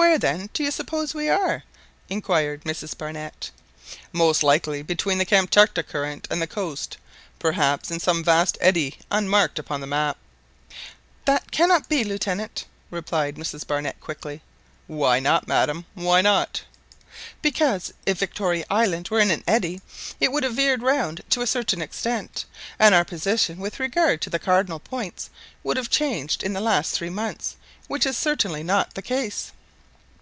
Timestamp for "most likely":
4.14-4.80